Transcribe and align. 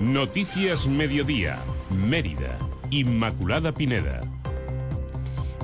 Noticias 0.00 0.86
Mediodía, 0.86 1.58
Mérida, 1.90 2.58
Inmaculada 2.90 3.70
Pineda. 3.70 4.22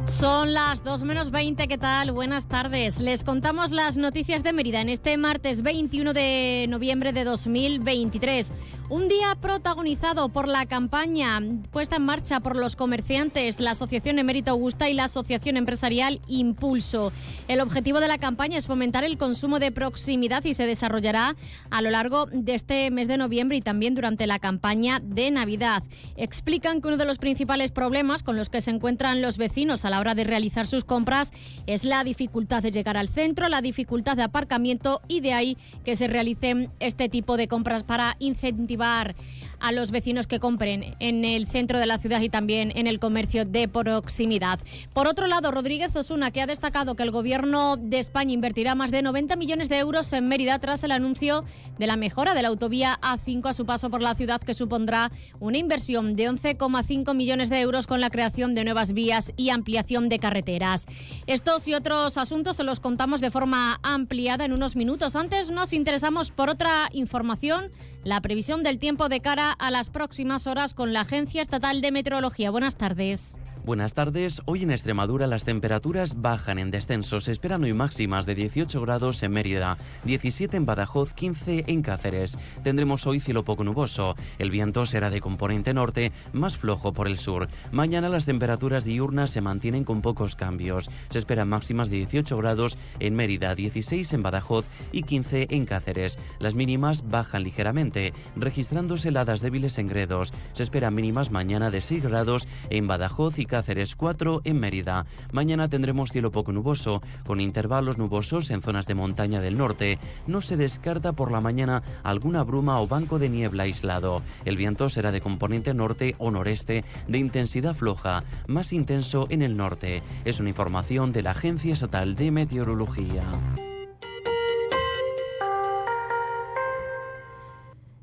Son 0.05 0.53
las 0.53 0.85
2 0.85 1.05
menos 1.05 1.31
20, 1.31 1.67
¿qué 1.67 1.79
tal? 1.79 2.13
Buenas 2.13 2.47
tardes. 2.47 3.01
Les 3.01 3.25
contamos 3.25 3.71
las 3.71 3.97
noticias 3.97 4.43
de 4.43 4.53
Mérida 4.53 4.83
en 4.83 4.91
este 4.91 5.17
martes 5.17 5.63
21 5.63 6.13
de 6.13 6.67
noviembre 6.69 7.15
de 7.15 7.25
2023. 7.25 8.53
Un 8.89 9.09
día 9.09 9.37
protagonizado 9.41 10.29
por 10.29 10.47
la 10.47 10.65
campaña 10.67 11.41
puesta 11.73 11.97
en 11.97 12.05
marcha 12.05 12.39
por 12.39 12.55
los 12.55 12.77
comerciantes, 12.77 13.59
la 13.59 13.73
Asociación 13.73 14.21
Emérito 14.21 14.53
Augusta 14.53 14.89
y 14.89 14.95
la 14.95 15.05
Asociación 15.05 15.57
Empresarial 15.57 16.21
Impulso. 16.29 17.13
El 17.49 17.61
objetivo 17.61 17.99
de 17.99 18.07
la 18.07 18.19
campaña 18.19 18.57
es 18.57 18.67
fomentar 18.67 19.03
el 19.03 19.19
consumo 19.19 19.59
de 19.59 19.73
proximidad 19.73 20.45
y 20.45 20.55
se 20.55 20.67
desarrollará 20.67 21.35
a 21.69 21.83
lo 21.83 21.91
largo 21.91 22.27
de 22.27 22.55
este 22.55 22.93
mes 22.93 23.09
de 23.09 23.17
noviembre 23.17 23.57
y 23.57 23.61
también 23.61 23.97
durante 23.97 24.29
la 24.29 24.39
campaña 24.39 25.01
de 25.03 25.33
Navidad. 25.33 25.83
Explican 26.17 26.81
que 26.81 26.87
uno 26.87 26.97
de 26.97 27.07
los 27.07 27.19
principales 27.19 27.73
problemas 27.73 28.23
con 28.23 28.37
los 28.37 28.51
que 28.51 28.61
se 28.61 28.71
encuentran 28.71 29.21
los 29.21 29.37
vecinos 29.37 29.85
a 29.85 29.91
la 29.91 29.99
hora 29.99 30.15
de 30.15 30.23
realizar 30.23 30.69
sus 30.69 30.85
compras 30.85 31.33
es 31.67 31.85
la 31.85 32.05
dificultad 32.05 32.63
de 32.63 32.71
llegar 32.71 32.97
al 32.97 33.09
centro, 33.09 33.49
la 33.49 33.63
dificultad 33.63 34.17
de 34.17 34.23
aparcamiento 34.23 35.01
y 35.09 35.23
de 35.23 35.33
ahí 35.33 35.59
que 35.85 35.97
se 35.97 36.07
realicen 36.07 36.71
este 36.79 37.09
tipo 37.09 37.37
de 37.37 37.49
compras 37.49 37.83
para 37.83 38.15
incentivar 38.21 38.76
a 38.81 39.73
los 39.73 39.91
vecinos 39.91 40.27
que 40.27 40.41
compren 40.41 40.97
en 41.01 41.25
el 41.25 41.47
centro 41.47 41.79
de 41.79 41.87
la 41.87 41.99
ciudad 41.99 42.21
y 42.21 42.29
también 42.29 42.73
en 42.77 42.87
el 42.87 42.99
comercio 42.99 43.45
de 43.45 43.69
proximidad. 43.69 44.61
Por 44.93 45.07
otro 45.07 45.27
lado, 45.27 45.51
Rodríguez 45.51 45.95
Osuna, 45.95 46.31
que 46.31 46.43
ha 46.43 46.47
destacado 46.47 46.95
que 46.95 47.03
el 47.03 47.11
Gobierno 47.11 47.77
de 47.77 47.99
España 47.99 48.33
invertirá 48.33 48.75
más 48.75 48.91
de 48.91 49.03
90 49.03 49.37
millones 49.37 49.69
de 49.69 49.79
euros 49.79 50.13
en 50.13 50.29
Mérida 50.29 50.59
tras 50.59 50.85
el 50.85 50.93
anuncio 50.93 51.45
de 51.79 51.87
la 51.87 51.97
mejora 51.97 52.35
de 52.35 52.43
la 52.43 52.49
autovía 52.49 52.99
A5 53.01 53.49
a 53.49 53.55
su 53.55 53.67
paso 53.67 53.91
por 53.91 54.03
la 54.03 54.15
ciudad, 54.15 54.41
que 54.41 54.55
supondrá 54.55 55.11
una 55.41 55.59
inversión 55.59 56.17
de 56.17 56.31
11,5 56.31 57.15
millones 57.15 57.51
de 57.51 57.61
euros 57.61 57.87
con 57.87 58.01
la 58.01 58.11
creación 58.11 58.55
de 58.55 58.65
nuevas 58.65 58.93
vías 58.93 59.33
y 59.37 59.51
ampliación 59.51 60.09
de 60.09 60.19
carreteras. 60.19 60.87
Estos 61.27 61.67
y 61.69 61.75
otros 61.75 62.17
asuntos 62.17 62.57
se 62.57 62.65
los 62.65 62.81
contamos 62.81 63.21
de 63.21 63.31
forma 63.31 63.81
ampliada 63.83 64.45
en 64.45 64.53
unos 64.53 64.77
minutos. 64.77 65.17
Antes 65.17 65.51
nos 65.51 65.73
interesamos 65.73 66.31
por 66.31 66.51
otra 66.51 66.89
información, 66.93 67.71
la 68.05 68.21
previsión 68.21 68.63
del 68.67 68.81
tiempo 68.81 69.09
de 69.09 69.21
cara 69.21 69.53
a 69.53 69.71
las 69.71 69.91
próximas 69.91 70.49
horas 70.49 70.75
con 70.75 70.93
la 70.93 71.03
Agencia 71.03 71.41
Estatal 71.41 71.81
de 71.81 71.93
Meteorología. 71.93 72.51
Buenas 72.51 72.75
tardes. 72.75 73.39
Buenas 73.67 73.95
tardes. 73.95 74.43
Hoy 74.45 74.63
en 74.63 74.71
Extremadura 74.71 75.27
las 75.27 75.45
temperaturas 75.45 76.23
bajan 76.23 76.61
en 76.61 76.71
descenso. 76.71 77.19
Se 77.19 77.33
esperan 77.33 77.65
hoy 77.65 77.73
máximas 77.73 78.25
de 78.25 78.37
18 78.37 78.81
grados 78.81 79.21
en 79.25 79.33
Mérida, 79.33 79.77
17 80.05 80.57
en 80.57 80.67
Badajoz, 80.67 81.13
15 81.15 81.65
en 81.67 81.83
Cáceres. 81.83 82.39
Tendremos 82.63 83.09
hoy 83.09 83.19
cielo 83.19 83.45
poco 83.45 83.65
nuboso. 83.65 84.15
El 84.39 84.53
viento 84.53 84.87
será 84.87 85.11
de 85.11 85.21
componente 85.21 85.75
norte, 85.75 86.13
más 86.33 86.57
flojo 86.57 86.93
por 86.93 87.09
el 87.09 87.19
sur. 87.19 87.49
Mañana 87.73 88.09
las 88.09 88.25
temperaturas 88.25 88.85
diurnas 88.85 89.31
se 89.31 89.41
mantienen 89.41 89.83
con 89.83 90.01
pocos 90.01 90.37
cambios. 90.37 90.89
Se 91.11 91.19
esperan 91.19 91.49
máximas 91.49 91.91
de 91.91 91.97
18 91.97 92.37
grados 92.37 92.79
en 93.01 93.17
Mérida, 93.17 93.57
16 93.57 94.13
en 94.13 94.23
Badajoz 94.23 94.69
y 94.93 95.03
15 95.03 95.49
en 95.51 95.67
Cáceres. 95.67 96.21
Las 96.39 96.55
mínimas 96.55 97.09
bajan 97.09 97.43
ligeramente, 97.43 98.15
registrándose 98.37 99.09
heladas 99.09 99.41
débiles 99.41 99.77
en 99.79 99.89
Gredos. 99.89 100.33
Se 100.53 100.63
esperan 100.63 100.95
mínimas 100.95 101.33
mañana 101.33 101.73
de 101.73 101.81
6 101.81 102.05
grados 102.05 102.47
en 102.71 102.87
Badajoz 102.87 103.41
y 103.41 103.47
Cáceres 103.47 103.56
Cáceres, 103.57 103.97
4 103.97 104.43
en 104.45 104.61
Mérida. 104.61 105.07
Mañana 105.33 105.71
tendremos 105.71 106.13
cielo 106.13 106.31
poco 106.31 106.53
nuboso, 106.53 107.01
con 107.25 107.41
intervalos 107.41 107.97
nubosos 107.97 108.51
en 108.51 108.61
zonas 108.61 108.87
de 108.87 108.95
montaña 108.95 109.41
del 109.41 109.57
norte. 109.57 109.99
No 110.27 110.43
se 110.43 110.59
descarta 110.59 111.15
por 111.15 111.33
la 111.33 111.41
mañana 111.41 111.83
alguna 112.03 112.45
bruma 112.45 112.79
o 112.83 112.87
banco 112.87 113.19
de 113.19 113.31
niebla 113.31 113.63
aislado. 113.63 114.21
El 114.45 114.59
viento 114.59 114.91
será 114.91 115.11
de 115.11 115.23
componente 115.23 115.73
norte 115.73 116.17
o 116.19 116.31
noreste, 116.31 116.85
de 117.09 117.17
intensidad 117.17 117.75
floja, 117.75 118.25
más 118.47 118.75
intenso 118.75 119.27
en 119.31 119.41
el 119.41 119.57
norte. 119.57 120.03
Es 120.27 120.39
una 120.39 120.51
información 120.51 121.15
de 121.15 121.23
la 121.23 121.31
Agencia 121.31 121.73
Estatal 121.73 122.15
de 122.15 122.31
Meteorología. 122.33 123.23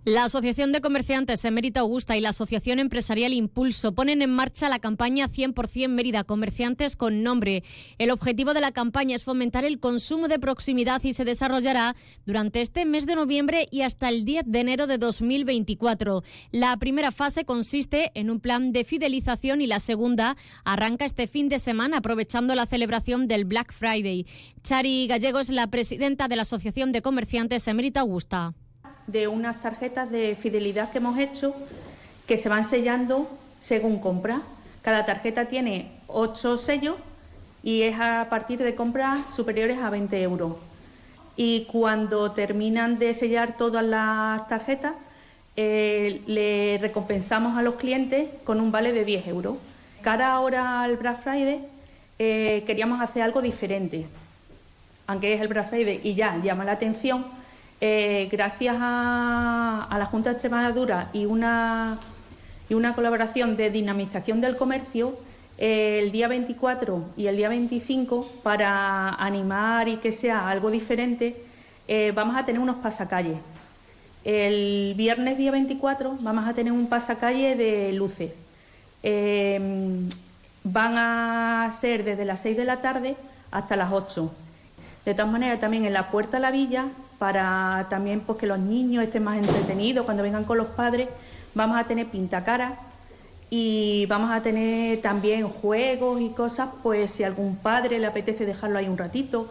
La 0.06 0.26
Asociación 0.26 0.74
de 0.74 0.82
Comerciantes 0.82 1.46
Emérita 1.46 1.80
Augusta 1.80 2.18
y 2.18 2.20
la 2.20 2.30
Asociación 2.30 2.80
Empresarial 2.80 3.32
Impulso 3.32 3.94
ponen 3.94 4.22
en 4.22 4.32
marcha 4.32 4.68
la 4.68 4.80
campaña 4.80 5.30
100% 5.30 5.88
Mérida 5.88 6.26
Comerciantes 6.26 6.98
con 6.98 7.24
nombre. 7.24 7.64
El 8.00 8.12
objetivo 8.12 8.54
de 8.54 8.60
la 8.60 8.74
campaña 8.74 9.16
es 9.16 9.24
fomentar 9.24 9.64
el 9.64 9.80
consumo 9.80 10.28
de 10.28 10.40
proximidad 10.40 11.02
y 11.06 11.14
se 11.14 11.24
desarrollará 11.24 11.96
durante 12.26 12.60
este 12.60 12.84
mes 12.84 13.06
de 13.06 13.16
noviembre 13.16 13.70
y 13.72 13.84
hasta 13.84 14.10
el 14.10 14.26
10 14.26 14.44
de 14.48 14.60
enero 14.60 14.88
de 14.88 14.98
2024. 14.98 16.22
La 16.52 16.76
primera 16.76 17.14
fase 17.14 17.46
consiste 17.46 18.12
en 18.14 18.30
un 18.30 18.42
plan 18.42 18.74
de 18.74 18.84
fidelización 18.84 19.62
y 19.62 19.68
la 19.68 19.80
segunda 19.80 20.36
arranca 20.66 21.06
este 21.06 21.28
fin 21.28 21.48
de 21.48 21.60
semana 21.60 22.00
aprovechando 22.00 22.56
la 22.56 22.66
celebración 22.66 23.30
del 23.30 23.46
Black 23.46 23.72
Friday. 23.72 24.26
Chari 24.64 25.08
Gallego 25.08 25.40
es 25.40 25.50
la 25.50 25.68
presidenta 25.68 26.28
de 26.28 26.36
la 26.36 26.42
Asociación 26.42 26.92
de 26.92 27.02
Comerciantes 27.02 27.70
Emérita 27.70 28.02
Augusta 28.02 28.54
de 29.08 29.28
unas 29.28 29.62
tarjetas 29.62 30.10
de 30.10 30.38
fidelidad 30.40 30.92
que 30.92 31.00
hemos 31.00 31.18
hecho 31.18 31.54
que 32.28 32.38
se 32.38 32.50
van 32.50 32.64
sellando 32.64 33.30
según 33.60 34.00
compra. 34.00 34.42
Cada 34.82 35.06
tarjeta 35.06 35.46
tiene 35.46 35.92
ocho 36.08 36.58
sellos 36.58 36.96
y 37.64 37.84
es 37.84 38.00
a 38.00 38.28
partir 38.30 38.60
de 38.62 38.76
compras 38.76 39.20
superiores 39.34 39.80
a 39.80 39.90
20 39.90 40.22
euros. 40.22 40.58
Y 41.36 41.66
cuando 41.66 42.32
terminan 42.32 43.00
de 43.00 43.14
sellar 43.14 43.58
todas 43.58 43.84
las 43.84 44.48
tarjetas, 44.48 44.94
eh, 45.56 46.22
le 46.26 46.78
recompensamos 46.80 47.58
a 47.58 47.62
los 47.62 47.76
clientes 47.76 48.28
con 48.44 48.60
un 48.60 48.72
vale 48.72 48.92
de 48.92 49.06
10 49.06 49.28
euros. 49.28 49.58
Cara 50.02 50.34
ahora 50.34 50.82
al 50.82 50.98
Black 50.98 51.22
Friday 51.22 51.66
eh, 52.20 52.64
queríamos 52.66 53.02
hacer 53.02 53.22
algo 53.24 53.42
diferente, 53.42 54.06
aunque 55.08 55.34
es 55.34 55.42
el 55.42 55.48
Black 55.48 55.70
Friday 55.70 56.02
y 56.04 56.16
ya 56.16 56.38
llama 56.44 56.66
la 56.66 56.74
atención 56.74 57.26
eh, 57.86 58.30
gracias 58.32 58.78
a, 58.80 59.94
la 60.00 60.06
Junta 60.06 60.30
de 60.30 60.36
Extremadura 60.36 61.10
y 61.12 61.26
una, 61.26 62.00
colaboración 62.96 63.58
de 63.58 63.72
dinamización 63.72 64.40
del 64.40 64.56
comercio, 64.56 65.18
el 65.58 66.10
día 66.14 66.30
24 66.30 67.04
y 67.18 67.28
el 67.28 67.36
día 67.36 67.50
25, 67.50 68.26
para 68.42 69.10
animar 69.16 69.90
y 69.90 69.98
que 69.98 70.14
sea 70.14 70.50
algo 70.50 70.72
diferente, 70.72 71.36
eh, 71.90 72.14
vamos 72.16 72.38
a 72.38 72.46
tener 72.46 72.62
unos 72.62 72.78
pasacalles. 72.78 73.36
El 74.24 74.94
viernes 74.96 75.38
día 75.38 75.52
24 75.52 76.20
vamos 76.22 76.48
a 76.48 76.54
tener 76.54 76.72
un 76.72 76.88
pasacalle 76.88 77.58
de 77.58 77.92
luces. 77.92 78.32
van 80.64 80.98
a 80.98 81.70
ser 81.78 82.06
desde 82.06 82.24
las 82.24 82.40
6 82.40 82.56
de 82.56 82.64
la 82.64 82.78
tarde 82.78 83.18
hasta 83.52 83.76
las 83.76 83.92
8. 83.92 84.34
De 85.04 85.14
todas 85.14 85.30
maneras, 85.30 85.60
también 85.60 85.84
en 85.84 85.92
la 85.92 86.10
puerta 86.10 86.38
a 86.38 86.40
la 86.40 86.52
villa 86.52 86.86
para 87.24 87.88
también 87.90 88.20
pues, 88.20 88.38
que 88.38 88.48
los 88.48 88.60
niños 88.60 89.02
estén 89.02 89.24
más 89.24 89.38
entretenidos 89.38 90.04
cuando 90.04 90.24
vengan 90.24 90.44
con 90.44 90.58
los 90.58 90.68
padres. 90.68 91.08
Vamos 91.56 91.78
a 91.78 91.86
tener 91.86 92.08
pintacaras 92.08 92.74
y 93.50 94.06
vamos 94.08 94.30
a 94.30 94.44
tener 94.44 95.00
también 95.02 95.48
juegos 95.48 96.20
y 96.20 96.32
cosas, 96.32 96.68
pues 96.84 97.12
si 97.12 97.24
algún 97.24 97.56
padre 97.56 97.98
le 97.98 98.08
apetece 98.08 98.46
dejarlo 98.46 98.78
ahí 98.78 98.90
un 98.90 98.98
ratito 98.98 99.48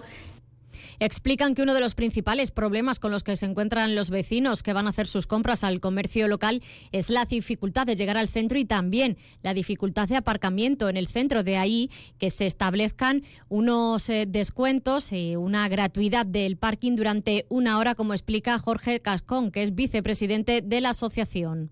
Explican 1.00 1.54
que 1.54 1.62
uno 1.62 1.74
de 1.74 1.80
los 1.80 1.94
principales 1.94 2.50
problemas 2.50 2.98
con 2.98 3.10
los 3.12 3.22
que 3.22 3.36
se 3.36 3.46
encuentran 3.46 3.94
los 3.94 4.10
vecinos 4.10 4.62
que 4.62 4.72
van 4.72 4.86
a 4.86 4.90
hacer 4.90 5.06
sus 5.06 5.26
compras 5.26 5.64
al 5.64 5.80
comercio 5.80 6.28
local 6.28 6.62
es 6.92 7.10
la 7.10 7.24
dificultad 7.24 7.86
de 7.86 7.96
llegar 7.96 8.16
al 8.16 8.28
centro 8.28 8.58
y 8.58 8.64
también 8.64 9.16
la 9.42 9.54
dificultad 9.54 10.08
de 10.08 10.16
aparcamiento 10.16 10.88
en 10.88 10.96
el 10.96 11.08
centro. 11.08 11.42
De 11.42 11.56
ahí 11.56 11.90
que 12.18 12.30
se 12.30 12.46
establezcan 12.46 13.22
unos 13.48 14.08
eh, 14.08 14.26
descuentos 14.28 15.12
y 15.12 15.36
una 15.36 15.68
gratuidad 15.68 16.26
del 16.26 16.56
parking 16.56 16.96
durante 16.96 17.46
una 17.48 17.78
hora, 17.78 17.94
como 17.94 18.12
explica 18.12 18.58
Jorge 18.58 19.00
Cascón, 19.00 19.50
que 19.50 19.62
es 19.62 19.74
vicepresidente 19.74 20.62
de 20.62 20.80
la 20.80 20.90
asociación. 20.90 21.70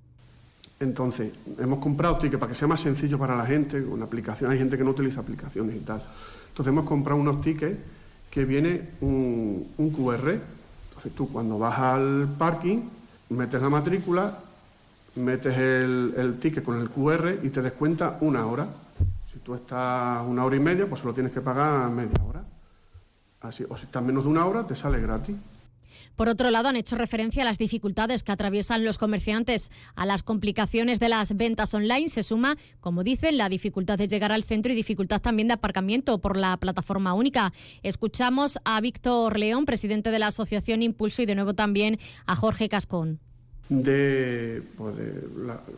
Entonces, 0.80 1.32
hemos 1.58 1.78
comprado 1.78 2.16
tickets 2.16 2.40
para 2.40 2.52
que 2.52 2.58
sea 2.58 2.66
más 2.66 2.80
sencillo 2.80 3.18
para 3.18 3.36
la 3.36 3.44
gente, 3.44 3.78
una 3.82 4.06
aplicación, 4.06 4.50
hay 4.50 4.58
gente 4.58 4.78
que 4.78 4.84
no 4.84 4.90
utiliza 4.90 5.20
aplicaciones 5.20 5.76
y 5.76 5.80
tal. 5.80 6.02
Entonces 6.48 6.72
hemos 6.72 6.84
comprado 6.84 7.20
unos 7.20 7.42
tickets 7.42 7.78
que 8.30 8.44
viene 8.44 8.90
un, 9.00 9.66
QR. 9.76 10.38
Entonces 10.88 11.12
tú 11.14 11.30
cuando 11.30 11.58
vas 11.58 11.78
al 11.78 12.28
parking, 12.38 12.82
metes 13.30 13.60
la 13.60 13.68
matrícula, 13.68 14.38
metes 15.16 15.56
el, 15.56 16.14
el 16.16 16.38
ticket 16.38 16.62
con 16.62 16.80
el 16.80 16.90
QR 16.90 17.34
y 17.42 17.50
te 17.50 17.62
descuenta 17.62 18.18
una 18.20 18.46
hora. 18.46 18.66
Si 19.32 19.38
tú 19.40 19.54
estás 19.54 20.24
una 20.26 20.44
hora 20.44 20.56
y 20.56 20.60
media, 20.60 20.86
pues 20.86 21.00
solo 21.00 21.14
tienes 21.14 21.32
que 21.32 21.40
pagar 21.40 21.90
media 21.90 22.22
hora. 22.26 22.42
Así, 23.40 23.64
o 23.68 23.76
si 23.76 23.86
estás 23.86 24.02
menos 24.02 24.24
de 24.24 24.30
una 24.30 24.46
hora, 24.46 24.66
te 24.66 24.74
sale 24.74 25.00
gratis. 25.00 25.36
Por 26.16 26.28
otro 26.28 26.50
lado, 26.50 26.68
han 26.68 26.76
hecho 26.76 26.96
referencia 26.96 27.42
a 27.42 27.44
las 27.44 27.58
dificultades 27.58 28.22
que 28.22 28.32
atraviesan 28.32 28.84
los 28.84 28.98
comerciantes. 28.98 29.70
A 29.94 30.06
las 30.06 30.22
complicaciones 30.22 31.00
de 31.00 31.08
las 31.08 31.36
ventas 31.36 31.74
online 31.74 32.08
se 32.08 32.22
suma, 32.22 32.56
como 32.80 33.04
dicen, 33.04 33.38
la 33.38 33.48
dificultad 33.48 33.98
de 33.98 34.08
llegar 34.08 34.32
al 34.32 34.44
centro 34.44 34.72
y 34.72 34.74
dificultad 34.74 35.20
también 35.20 35.48
de 35.48 35.54
aparcamiento 35.54 36.18
por 36.18 36.36
la 36.36 36.56
plataforma 36.56 37.14
única. 37.14 37.52
Escuchamos 37.82 38.58
a 38.64 38.80
Víctor 38.80 39.38
León, 39.38 39.64
presidente 39.64 40.10
de 40.10 40.18
la 40.18 40.28
Asociación 40.28 40.82
Impulso, 40.82 41.22
y 41.22 41.26
de 41.26 41.34
nuevo 41.34 41.54
también 41.54 41.98
a 42.26 42.36
Jorge 42.36 42.68
Cascón. 42.68 43.18
de, 43.70 44.62
pues, 44.76 44.96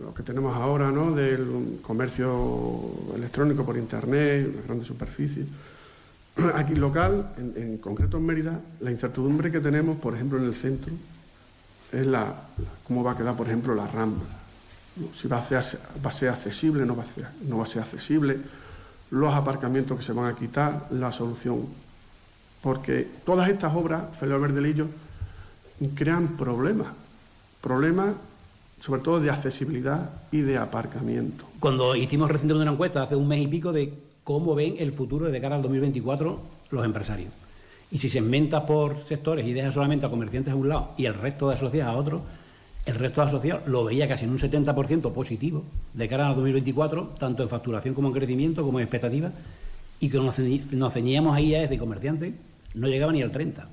lo 0.00 0.14
que 0.14 0.22
tenemos 0.22 0.56
ahora, 0.56 0.90
¿no? 0.90 1.12
del 1.12 1.78
comercio 1.82 2.90
electrónico 3.14 3.66
por 3.66 3.76
Internet, 3.76 4.50
las 4.56 4.64
grandes 4.64 4.88
superficies. 4.88 5.46
Aquí 6.54 6.74
local, 6.74 7.34
en, 7.36 7.78
concreto 7.78 8.16
en 8.16 8.26
Mérida, 8.26 8.60
la 8.80 8.90
incertidumbre 8.90 9.50
que 9.50 9.60
tenemos, 9.60 9.98
por 9.98 10.14
ejemplo, 10.14 10.38
en 10.38 10.44
el 10.44 10.54
centro, 10.54 10.92
es 11.92 12.06
la, 12.06 12.34
cómo 12.84 13.04
va 13.04 13.12
a 13.12 13.16
quedar, 13.16 13.36
por 13.36 13.46
ejemplo, 13.46 13.74
la 13.74 13.86
Rambla. 13.86 14.24
Si 15.14 15.28
va 15.28 15.38
a, 15.38 15.62
ser, 15.62 15.78
va 16.04 16.10
ser 16.10 16.28
accesible, 16.28 16.84
no 16.84 16.96
va 16.96 17.04
a 17.04 17.14
ser, 17.14 17.26
no 17.48 17.58
va 17.58 17.64
a 17.64 17.66
ser 17.66 17.82
accesible, 17.82 18.38
los 19.10 19.32
aparcamientos 19.32 19.98
que 19.98 20.04
se 20.04 20.12
van 20.12 20.26
a 20.26 20.36
quitar, 20.36 20.88
la 20.90 21.12
solución. 21.12 21.66
Porque 22.62 23.08
todas 23.24 23.48
estas 23.48 23.74
obras, 23.74 24.04
Felipe 24.18 24.38
Verdelillo, 24.38 24.86
crean 25.94 26.28
problemas 26.36 26.88
Problemas 27.62 28.14
sobre 28.80 29.00
todo 29.00 29.20
de 29.20 29.30
accesibilidad 29.30 30.10
y 30.32 30.40
de 30.40 30.58
aparcamiento. 30.58 31.44
Cuando 31.60 31.94
hicimos 31.94 32.28
recientemente 32.28 32.64
una 32.64 32.72
encuesta 32.72 33.04
hace 33.04 33.14
un 33.14 33.28
mes 33.28 33.40
y 33.40 33.46
pico 33.46 33.72
de 33.72 33.94
cómo 34.24 34.54
ven 34.54 34.76
el 34.78 34.92
futuro 34.92 35.30
de 35.30 35.40
cara 35.40 35.56
al 35.56 35.62
2024 35.62 36.40
los 36.70 36.84
empresarios. 36.84 37.32
Y 37.90 37.98
si 37.98 38.08
se 38.08 38.18
inventa 38.18 38.64
por 38.64 39.04
sectores 39.04 39.46
y 39.46 39.52
deja 39.52 39.70
solamente 39.70 40.06
a 40.06 40.10
comerciantes 40.10 40.52
a 40.52 40.56
un 40.56 40.68
lado 40.68 40.92
y 40.96 41.04
el 41.04 41.14
resto 41.14 41.48
de 41.48 41.54
asociados 41.54 41.94
a 41.94 41.98
otro, 41.98 42.22
el 42.86 42.94
resto 42.94 43.20
de 43.20 43.26
asociados 43.26 43.66
lo 43.66 43.84
veía 43.84 44.08
casi 44.08 44.24
en 44.24 44.30
un 44.30 44.38
70% 44.38 45.12
positivo 45.12 45.62
de 45.92 46.08
cara 46.08 46.28
al 46.28 46.34
2024, 46.34 47.14
tanto 47.18 47.42
en 47.42 47.48
facturación 47.48 47.94
como 47.94 48.08
en 48.08 48.14
crecimiento, 48.14 48.64
como 48.64 48.78
en 48.78 48.84
expectativa, 48.84 49.30
y 50.00 50.08
que 50.08 50.18
nos, 50.18 50.38
nos 50.38 50.92
ceñíamos 50.92 51.36
ahí 51.36 51.54
a 51.54 51.68
de 51.68 51.78
comerciantes, 51.78 52.32
no 52.74 52.88
llegaba 52.88 53.12
ni 53.12 53.22
al 53.22 53.30
30%. 53.30 53.64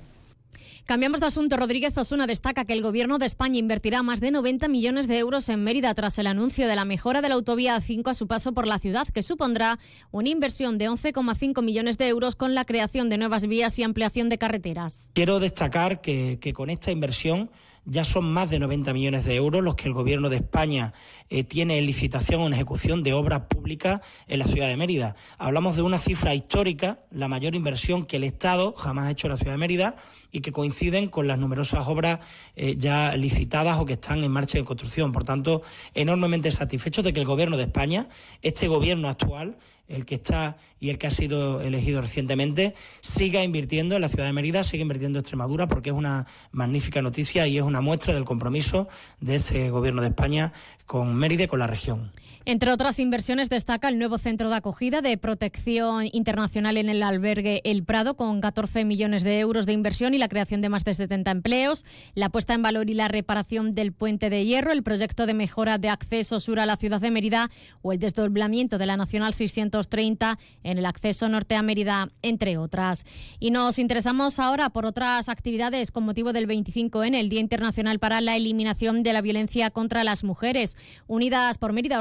Cambiamos 0.90 1.20
de 1.20 1.28
asunto. 1.28 1.56
Rodríguez 1.56 1.96
Osuna 1.96 2.26
destaca 2.26 2.64
que 2.64 2.72
el 2.72 2.82
Gobierno 2.82 3.20
de 3.20 3.26
España 3.26 3.60
invertirá 3.60 4.02
más 4.02 4.20
de 4.20 4.32
90 4.32 4.66
millones 4.66 5.06
de 5.06 5.18
euros 5.18 5.48
en 5.48 5.62
Mérida 5.62 5.94
tras 5.94 6.18
el 6.18 6.26
anuncio 6.26 6.66
de 6.66 6.74
la 6.74 6.84
mejora 6.84 7.22
de 7.22 7.28
la 7.28 7.36
autovía 7.36 7.76
A5 7.76 8.10
a 8.10 8.14
su 8.14 8.26
paso 8.26 8.52
por 8.54 8.66
la 8.66 8.80
ciudad, 8.80 9.06
que 9.06 9.22
supondrá 9.22 9.78
una 10.10 10.30
inversión 10.30 10.78
de 10.78 10.90
11,5 10.90 11.62
millones 11.62 11.96
de 11.96 12.08
euros 12.08 12.34
con 12.34 12.56
la 12.56 12.64
creación 12.64 13.08
de 13.08 13.18
nuevas 13.18 13.46
vías 13.46 13.78
y 13.78 13.84
ampliación 13.84 14.30
de 14.30 14.38
carreteras. 14.38 15.12
Quiero 15.14 15.38
destacar 15.38 16.00
que, 16.00 16.38
que 16.40 16.52
con 16.52 16.70
esta 16.70 16.90
inversión 16.90 17.52
ya 17.90 18.04
son 18.04 18.32
más 18.32 18.50
de 18.50 18.60
90 18.60 18.92
millones 18.92 19.24
de 19.24 19.34
euros 19.34 19.64
los 19.64 19.74
que 19.74 19.88
el 19.88 19.94
Gobierno 19.94 20.28
de 20.28 20.36
España 20.36 20.92
eh, 21.28 21.42
tiene 21.42 21.76
en 21.76 21.86
licitación 21.86 22.40
o 22.40 22.46
en 22.46 22.52
ejecución 22.52 23.02
de 23.02 23.14
obras 23.14 23.42
públicas 23.48 24.00
en 24.28 24.38
la 24.38 24.46
ciudad 24.46 24.68
de 24.68 24.76
Mérida. 24.76 25.16
Hablamos 25.38 25.74
de 25.74 25.82
una 25.82 25.98
cifra 25.98 26.32
histórica, 26.32 27.00
la 27.10 27.26
mayor 27.26 27.56
inversión 27.56 28.06
que 28.06 28.18
el 28.18 28.24
Estado 28.24 28.74
jamás 28.74 29.08
ha 29.08 29.10
hecho 29.10 29.26
en 29.26 29.32
la 29.32 29.36
ciudad 29.36 29.54
de 29.54 29.58
Mérida 29.58 29.96
y 30.30 30.40
que 30.40 30.52
coinciden 30.52 31.08
con 31.08 31.26
las 31.26 31.40
numerosas 31.40 31.88
obras 31.88 32.20
eh, 32.54 32.76
ya 32.78 33.16
licitadas 33.16 33.78
o 33.78 33.86
que 33.86 33.94
están 33.94 34.22
en 34.22 34.30
marcha 34.30 34.56
de 34.56 34.64
construcción. 34.64 35.10
Por 35.10 35.24
tanto, 35.24 35.62
enormemente 35.92 36.52
satisfechos 36.52 37.04
de 37.04 37.12
que 37.12 37.20
el 37.20 37.26
Gobierno 37.26 37.56
de 37.56 37.64
España, 37.64 38.08
este 38.40 38.68
Gobierno 38.68 39.08
actual, 39.08 39.56
el 39.90 40.06
que 40.06 40.14
está 40.14 40.56
y 40.78 40.90
el 40.90 40.98
que 40.98 41.08
ha 41.08 41.10
sido 41.10 41.60
elegido 41.60 42.00
recientemente, 42.00 42.74
siga 43.00 43.42
invirtiendo 43.42 43.96
en 43.96 44.00
la 44.00 44.08
ciudad 44.08 44.24
de 44.24 44.32
Mérida, 44.32 44.64
siga 44.64 44.82
invirtiendo 44.82 45.18
en 45.18 45.20
Extremadura, 45.20 45.66
porque 45.66 45.90
es 45.90 45.96
una 45.96 46.26
magnífica 46.52 47.02
noticia 47.02 47.46
y 47.46 47.58
es 47.58 47.62
una 47.62 47.80
muestra 47.80 48.14
del 48.14 48.24
compromiso 48.24 48.88
de 49.20 49.34
ese 49.34 49.70
Gobierno 49.70 50.00
de 50.00 50.08
España 50.08 50.52
con 50.86 51.14
Mérida 51.16 51.44
y 51.44 51.48
con 51.48 51.58
la 51.58 51.66
región. 51.66 52.12
Entre 52.46 52.72
otras 52.72 52.98
inversiones 52.98 53.50
destaca 53.50 53.90
el 53.90 53.98
nuevo 53.98 54.16
centro 54.16 54.48
de 54.48 54.56
acogida 54.56 55.02
de 55.02 55.18
protección 55.18 56.08
internacional 56.10 56.78
en 56.78 56.88
el 56.88 57.02
albergue 57.02 57.60
El 57.64 57.84
Prado 57.84 58.16
con 58.16 58.40
14 58.40 58.86
millones 58.86 59.24
de 59.24 59.40
euros 59.40 59.66
de 59.66 59.74
inversión 59.74 60.14
y 60.14 60.18
la 60.18 60.28
creación 60.28 60.62
de 60.62 60.70
más 60.70 60.84
de 60.84 60.94
70 60.94 61.30
empleos, 61.30 61.84
la 62.14 62.30
puesta 62.30 62.54
en 62.54 62.62
valor 62.62 62.88
y 62.88 62.94
la 62.94 63.08
reparación 63.08 63.74
del 63.74 63.92
puente 63.92 64.30
de 64.30 64.46
hierro, 64.46 64.72
el 64.72 64.82
proyecto 64.82 65.26
de 65.26 65.34
mejora 65.34 65.76
de 65.76 65.90
acceso 65.90 66.40
sur 66.40 66.60
a 66.60 66.66
la 66.66 66.76
ciudad 66.76 67.02
de 67.02 67.10
Mérida 67.10 67.50
o 67.82 67.92
el 67.92 67.98
desdoblamiento 67.98 68.78
de 68.78 68.86
la 68.86 68.96
Nacional 68.96 69.34
630 69.34 70.38
en 70.64 70.78
el 70.78 70.86
acceso 70.86 71.28
norte 71.28 71.56
a 71.56 71.62
Mérida, 71.62 72.08
entre 72.22 72.56
otras. 72.56 73.04
Y 73.38 73.50
nos 73.50 73.78
interesamos 73.78 74.38
ahora 74.38 74.70
por 74.70 74.86
otras 74.86 75.28
actividades 75.28 75.90
con 75.90 76.04
motivo 76.04 76.32
del 76.32 76.48
25N, 76.48 77.16
el 77.16 77.28
Día 77.28 77.40
Internacional 77.40 77.98
para 77.98 78.22
la 78.22 78.34
Eliminación 78.34 79.02
de 79.02 79.12
la 79.12 79.20
Violencia 79.20 79.70
contra 79.70 80.04
las 80.04 80.24
Mujeres. 80.24 80.78
Unidas 81.06 81.58
por 81.58 81.74
Mérida 81.74 81.98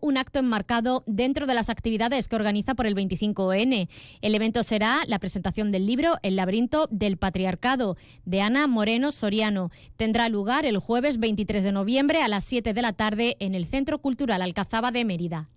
un 0.00 0.18
acto 0.18 0.38
enmarcado 0.38 1.02
dentro 1.06 1.46
de 1.46 1.54
las 1.54 1.70
actividades 1.70 2.28
que 2.28 2.36
organiza 2.36 2.74
por 2.74 2.86
el 2.86 2.94
25N. 2.94 3.88
El 4.20 4.34
evento 4.34 4.62
será 4.62 5.02
la 5.06 5.18
presentación 5.18 5.72
del 5.72 5.86
libro 5.86 6.16
El 6.22 6.36
laberinto 6.36 6.86
del 6.90 7.16
patriarcado 7.16 7.96
de 8.24 8.42
Ana 8.42 8.66
Moreno 8.66 9.10
Soriano. 9.10 9.70
Tendrá 9.96 10.28
lugar 10.28 10.66
el 10.66 10.78
jueves 10.78 11.18
23 11.18 11.64
de 11.64 11.72
noviembre 11.72 12.22
a 12.22 12.28
las 12.28 12.44
7 12.44 12.74
de 12.74 12.82
la 12.82 12.92
tarde 12.92 13.36
en 13.40 13.54
el 13.54 13.66
Centro 13.66 13.98
Cultural 13.98 14.42
Alcazaba 14.42 14.90
de 14.90 15.04
Mérida. 15.04 15.48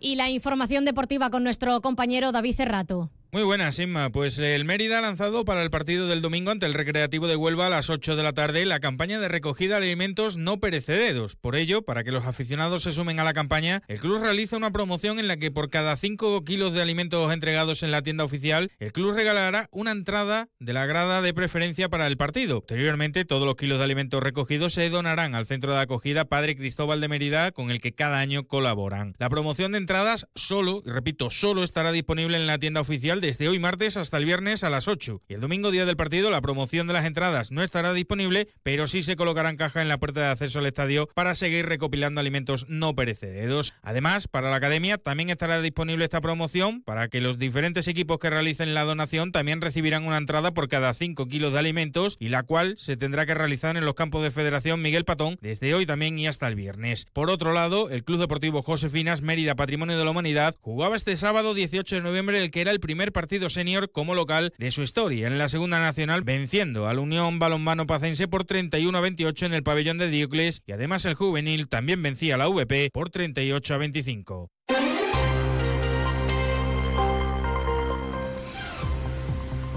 Y 0.00 0.16
la 0.16 0.30
información 0.30 0.84
deportiva 0.84 1.30
con 1.30 1.44
nuestro 1.44 1.80
compañero 1.80 2.32
David 2.32 2.56
Cerrato. 2.56 3.10
Muy 3.34 3.44
buenas, 3.44 3.78
Inma. 3.78 4.10
Pues 4.10 4.38
el 4.38 4.66
Mérida 4.66 4.98
ha 4.98 5.00
lanzado 5.00 5.46
para 5.46 5.62
el 5.62 5.70
partido 5.70 6.06
del 6.06 6.20
domingo 6.20 6.50
ante 6.50 6.66
el 6.66 6.74
Recreativo 6.74 7.26
de 7.26 7.34
Huelva 7.34 7.68
a 7.68 7.70
las 7.70 7.88
8 7.88 8.14
de 8.14 8.22
la 8.22 8.34
tarde 8.34 8.66
la 8.66 8.78
campaña 8.78 9.18
de 9.20 9.28
recogida 9.28 9.80
de 9.80 9.86
alimentos 9.86 10.36
no 10.36 10.60
perecederos. 10.60 11.36
Por 11.36 11.56
ello, 11.56 11.80
para 11.80 12.04
que 12.04 12.12
los 12.12 12.26
aficionados 12.26 12.82
se 12.82 12.92
sumen 12.92 13.20
a 13.20 13.24
la 13.24 13.32
campaña, 13.32 13.84
el 13.88 14.00
club 14.00 14.20
realiza 14.20 14.58
una 14.58 14.70
promoción 14.70 15.18
en 15.18 15.28
la 15.28 15.38
que 15.38 15.50
por 15.50 15.70
cada 15.70 15.96
5 15.96 16.44
kilos 16.44 16.74
de 16.74 16.82
alimentos 16.82 17.32
entregados 17.32 17.82
en 17.82 17.90
la 17.90 18.02
tienda 18.02 18.22
oficial, 18.22 18.70
el 18.78 18.92
club 18.92 19.14
regalará 19.14 19.66
una 19.72 19.92
entrada 19.92 20.50
de 20.58 20.74
la 20.74 20.84
grada 20.84 21.22
de 21.22 21.32
preferencia 21.32 21.88
para 21.88 22.08
el 22.08 22.18
partido. 22.18 22.60
Posteriormente, 22.60 23.24
todos 23.24 23.46
los 23.46 23.56
kilos 23.56 23.78
de 23.78 23.84
alimentos 23.84 24.22
recogidos 24.22 24.74
se 24.74 24.90
donarán 24.90 25.34
al 25.34 25.46
centro 25.46 25.72
de 25.72 25.80
acogida 25.80 26.26
Padre 26.26 26.54
Cristóbal 26.54 27.00
de 27.00 27.08
Mérida, 27.08 27.52
con 27.52 27.70
el 27.70 27.80
que 27.80 27.94
cada 27.94 28.18
año 28.18 28.46
colaboran. 28.46 29.14
La 29.18 29.30
promoción 29.30 29.72
de 29.72 29.78
entradas 29.78 30.26
solo, 30.34 30.82
repito, 30.84 31.30
solo 31.30 31.64
estará 31.64 31.92
disponible 31.92 32.36
en 32.36 32.46
la 32.46 32.58
tienda 32.58 32.82
oficial 32.82 33.21
desde 33.22 33.48
hoy 33.48 33.60
martes 33.60 33.96
hasta 33.96 34.16
el 34.16 34.24
viernes 34.24 34.64
a 34.64 34.68
las 34.68 34.88
8. 34.88 35.22
Y 35.28 35.34
el 35.34 35.40
domingo, 35.40 35.70
día 35.70 35.86
del 35.86 35.96
partido, 35.96 36.28
la 36.28 36.40
promoción 36.40 36.88
de 36.88 36.92
las 36.92 37.06
entradas 37.06 37.52
no 37.52 37.62
estará 37.62 37.92
disponible, 37.92 38.48
pero 38.64 38.88
sí 38.88 39.04
se 39.04 39.14
colocarán 39.14 39.56
caja 39.56 39.80
en 39.80 39.86
la 39.86 39.98
puerta 39.98 40.20
de 40.20 40.26
acceso 40.26 40.58
al 40.58 40.66
estadio 40.66 41.08
para 41.14 41.36
seguir 41.36 41.66
recopilando 41.66 42.20
alimentos 42.20 42.66
no 42.68 42.96
perecederos. 42.96 43.74
Además, 43.80 44.26
para 44.26 44.50
la 44.50 44.56
academia 44.56 44.98
también 44.98 45.30
estará 45.30 45.62
disponible 45.62 46.04
esta 46.04 46.20
promoción 46.20 46.82
para 46.82 47.06
que 47.06 47.20
los 47.20 47.38
diferentes 47.38 47.86
equipos 47.86 48.18
que 48.18 48.28
realicen 48.28 48.74
la 48.74 48.82
donación 48.82 49.30
también 49.30 49.60
recibirán 49.60 50.04
una 50.04 50.18
entrada 50.18 50.52
por 50.52 50.68
cada 50.68 50.92
5 50.92 51.28
kilos 51.28 51.52
de 51.52 51.60
alimentos 51.60 52.16
y 52.18 52.28
la 52.28 52.42
cual 52.42 52.74
se 52.76 52.96
tendrá 52.96 53.24
que 53.24 53.34
realizar 53.34 53.76
en 53.76 53.84
los 53.84 53.94
campos 53.94 54.24
de 54.24 54.32
Federación 54.32 54.82
Miguel 54.82 55.04
Patón 55.04 55.38
desde 55.40 55.74
hoy 55.74 55.86
también 55.86 56.18
y 56.18 56.26
hasta 56.26 56.48
el 56.48 56.56
viernes. 56.56 57.06
Por 57.12 57.30
otro 57.30 57.52
lado, 57.52 57.88
el 57.88 58.02
Club 58.02 58.18
Deportivo 58.18 58.62
Josefinas 58.62 59.22
Mérida 59.22 59.54
Patrimonio 59.54 59.96
de 59.96 60.04
la 60.04 60.10
Humanidad 60.10 60.56
jugaba 60.60 60.96
este 60.96 61.16
sábado 61.16 61.54
18 61.54 61.94
de 61.94 62.02
noviembre 62.02 62.42
el 62.42 62.50
que 62.50 62.62
era 62.62 62.72
el 62.72 62.80
partido 63.12 63.50
senior 63.50 63.90
como 63.90 64.14
local 64.14 64.52
de 64.58 64.70
su 64.70 64.82
historia 64.82 65.26
en 65.26 65.38
la 65.38 65.48
Segunda 65.48 65.78
Nacional, 65.78 66.22
venciendo 66.22 66.88
al 66.88 66.98
Unión 66.98 67.38
Balonmano 67.38 67.86
Pacense 67.86 68.28
por 68.28 68.44
31 68.44 68.96
a 68.96 69.00
28 69.00 69.46
en 69.46 69.54
el 69.54 69.62
pabellón 69.62 69.98
de 69.98 70.08
Diocles 70.08 70.62
y 70.66 70.72
además 70.72 71.04
el 71.04 71.14
juvenil 71.14 71.68
también 71.68 72.02
vencía 72.02 72.34
a 72.34 72.38
la 72.38 72.48
VP 72.48 72.90
por 72.92 73.10
38 73.10 73.74
a 73.74 73.78
25. 73.78 74.50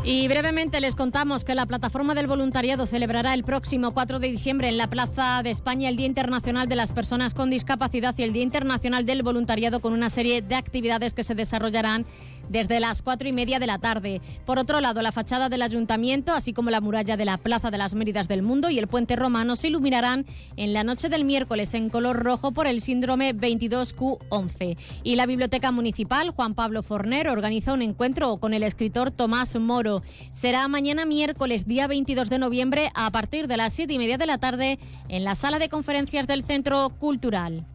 Y 0.08 0.28
brevemente 0.28 0.80
les 0.82 0.96
contamos 0.96 1.44
que 1.44 1.56
la 1.56 1.66
plataforma 1.66 2.14
del 2.14 2.28
voluntariado 2.28 2.86
celebrará 2.86 3.34
el 3.34 3.44
próximo 3.44 3.92
4 3.92 4.20
de 4.20 4.28
diciembre 4.28 4.70
en 4.70 4.78
la 4.78 4.88
Plaza 4.88 5.42
de 5.42 5.50
España 5.50 5.90
el 5.90 5.96
Día 5.96 6.06
Internacional 6.06 6.70
de 6.70 6.76
las 6.76 6.92
Personas 6.92 7.34
con 7.34 7.50
Discapacidad 7.50 8.14
y 8.16 8.22
el 8.22 8.32
Día 8.32 8.44
Internacional 8.44 9.08
del 9.08 9.24
Voluntariado 9.24 9.80
con 9.80 9.94
una 9.94 10.12
serie 10.12 10.44
de 10.44 10.54
actividades 10.54 11.16
que 11.16 11.24
se 11.24 11.34
desarrollarán 11.34 12.06
desde 12.50 12.80
las 12.80 13.02
cuatro 13.02 13.28
y 13.28 13.34
media 13.34 13.60
de 13.60 13.68
la 13.68 13.80
tarde. 13.80 14.22
Por 14.46 14.60
otro 14.60 14.82
lado, 14.82 15.02
la 15.02 15.12
fachada 15.12 15.50
del 15.50 15.62
ayuntamiento, 15.62 16.32
así 16.32 16.54
como 16.54 16.70
la 16.70 16.82
muralla 16.82 17.18
de 17.18 17.26
la 17.26 17.38
Plaza 17.38 17.72
de 17.72 17.78
las 17.78 17.96
Méridas 17.96 18.28
del 18.28 18.42
Mundo 18.42 18.70
y 18.70 18.80
el 18.80 18.88
puente 18.88 19.16
romano 19.16 19.56
se 19.56 19.68
iluminarán 19.68 20.26
en 20.58 20.74
la 20.74 20.84
noche 20.84 21.10
del 21.10 21.26
miércoles 21.26 21.74
en 21.74 21.90
color 21.90 22.24
rojo 22.24 22.52
por 22.52 22.68
el 22.68 22.82
síndrome 22.82 23.36
22Q11. 23.36 24.78
Y 25.04 25.16
la 25.16 25.26
Biblioteca 25.26 25.72
Municipal 25.72 26.32
Juan 26.32 26.54
Pablo 26.54 26.84
Forner 26.84 27.30
organiza 27.30 27.74
un 27.74 27.82
encuentro 27.82 28.38
con 28.38 28.54
el 28.54 28.64
escritor 28.64 29.12
Tomás 29.12 29.56
Moro. 29.56 30.02
Será 30.32 30.68
mañana 30.68 31.06
miércoles, 31.06 31.66
día 31.66 31.88
22 31.88 32.30
de 32.30 32.40
noviembre, 32.40 32.92
a 32.94 33.10
partir 33.12 33.48
de 33.48 33.58
las 33.58 33.74
siete 33.74 33.94
y 33.94 34.00
media 34.00 34.18
de 34.18 34.26
la 34.26 34.38
tarde 34.38 34.80
en 35.10 35.24
la 35.24 35.36
sala 35.36 35.60
de 35.60 35.70
conferencias 35.70 36.28
del 36.28 36.44
Centro 36.44 36.90
Cultural. 37.00 37.66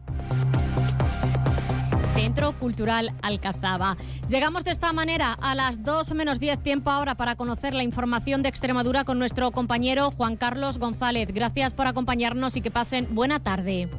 Centro 2.31 2.53
Cultural 2.53 3.11
Alcazaba. 3.21 3.97
Llegamos 4.29 4.63
de 4.63 4.71
esta 4.71 4.93
manera 4.93 5.33
a 5.41 5.53
las 5.53 5.83
2 5.83 6.13
menos 6.13 6.39
10 6.39 6.63
tiempo 6.63 6.89
ahora 6.89 7.15
para 7.15 7.35
conocer 7.35 7.73
la 7.73 7.83
información 7.83 8.41
de 8.41 8.47
Extremadura 8.47 9.03
con 9.03 9.19
nuestro 9.19 9.51
compañero 9.51 10.11
Juan 10.11 10.37
Carlos 10.37 10.77
González. 10.77 11.27
Gracias 11.33 11.73
por 11.73 11.87
acompañarnos 11.87 12.55
y 12.55 12.61
que 12.61 12.71
pasen 12.71 13.13
buena 13.13 13.41
tarde. 13.41 13.89